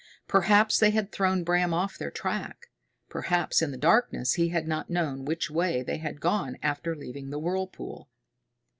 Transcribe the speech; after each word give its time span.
Perhaps 0.27 0.79
they 0.79 0.89
had 0.89 1.11
thrown 1.11 1.43
Bram 1.43 1.75
off 1.75 1.95
their 1.99 2.09
track! 2.09 2.71
Perhaps 3.07 3.61
in 3.61 3.69
the 3.69 3.77
darkness 3.77 4.33
he 4.33 4.49
had 4.49 4.67
not 4.67 4.89
known 4.89 5.25
which 5.25 5.51
way 5.51 5.83
they 5.83 5.97
had 5.97 6.19
gone 6.19 6.57
after 6.63 6.95
leaving 6.95 7.29
the 7.29 7.37
whirlpool! 7.37 8.09